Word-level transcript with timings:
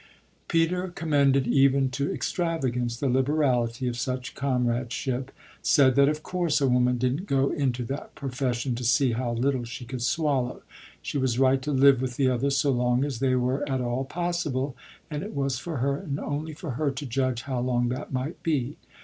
Peter 0.47 0.87
commended 0.87 1.45
even 1.45 1.87
to 1.87 2.11
extravagance 2.11 2.97
the 2.97 3.07
liberality 3.07 3.87
of 3.87 3.95
such 3.95 4.33
comradeship; 4.33 5.29
said 5.61 5.93
that 5.93 6.09
of 6.09 6.23
course 6.23 6.59
a 6.59 6.67
woman 6.67 6.97
didn't 6.97 7.27
go 7.27 7.51
into 7.51 7.83
that 7.83 8.15
profession 8.15 8.73
to 8.73 8.83
see 8.83 9.11
how 9.11 9.31
little 9.33 9.63
she 9.63 9.85
could 9.85 10.01
swallow. 10.01 10.63
She 11.03 11.19
was 11.19 11.37
right 11.37 11.61
to 11.61 11.71
live 11.71 12.01
with 12.01 12.15
the 12.15 12.29
others 12.29 12.57
so 12.57 12.71
long 12.71 13.05
as 13.05 13.19
they 13.19 13.35
were 13.35 13.61
at 13.69 13.79
all 13.79 14.03
possible, 14.03 14.75
and 15.11 15.21
it 15.21 15.35
was 15.35 15.59
for 15.59 15.77
her 15.77 15.97
and 15.97 16.19
only 16.19 16.53
for 16.55 16.71
her 16.71 16.89
to 16.89 17.05
judge 17.05 17.43
how 17.43 17.59
long 17.59 17.89
that 17.89 18.11
might 18.11 18.41
be. 18.41 18.77